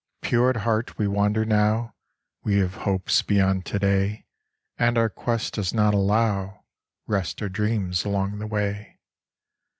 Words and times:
Pure 0.23 0.49
at 0.49 0.55
heart 0.55 0.97
we 0.97 1.07
wander 1.07 1.45
now: 1.45 1.93
We 2.43 2.55
have 2.57 2.73
hopes 2.73 3.21
beyond 3.21 3.67
to 3.67 3.77
day; 3.77 4.25
And 4.79 4.97
our 4.97 5.09
quest 5.09 5.53
does 5.53 5.75
not 5.75 5.93
allow 5.93 6.63
Rest 7.05 7.39
or 7.43 7.49
dreams 7.49 8.03
along 8.03 8.39
the 8.39 8.47
way. 8.47 8.99